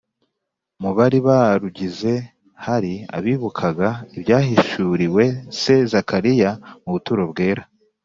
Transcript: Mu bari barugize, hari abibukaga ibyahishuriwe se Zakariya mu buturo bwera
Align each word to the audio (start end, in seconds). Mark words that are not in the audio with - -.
Mu 0.81 0.91
bari 0.97 1.19
barugize, 1.27 2.13
hari 2.65 2.93
abibukaga 3.17 3.89
ibyahishuriwe 4.15 5.23
se 5.59 5.75
Zakariya 5.91 6.49
mu 6.83 6.89
buturo 6.95 7.23
bwera 7.31 7.63